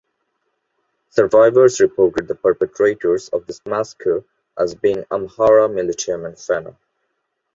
Survivors 1.09 1.79
reported 1.79 2.27
the 2.27 2.33
perpetrators 2.33 3.29
of 3.29 3.45
this 3.45 3.61
massacre 3.67 4.23
as 4.57 4.73
being 4.73 5.03
Amhara 5.11 5.69
militiamen 5.69 6.35
(fano). 6.35 6.75